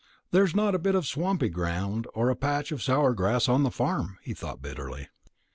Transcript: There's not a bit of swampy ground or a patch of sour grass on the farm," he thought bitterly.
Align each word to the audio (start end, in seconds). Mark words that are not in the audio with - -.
There's 0.31 0.55
not 0.55 0.73
a 0.73 0.79
bit 0.79 0.95
of 0.95 1.05
swampy 1.05 1.47
ground 1.49 2.07
or 2.15 2.31
a 2.31 2.35
patch 2.35 2.71
of 2.71 2.81
sour 2.81 3.13
grass 3.13 3.47
on 3.47 3.61
the 3.61 3.69
farm," 3.69 4.17
he 4.23 4.33
thought 4.33 4.59
bitterly. 4.59 5.09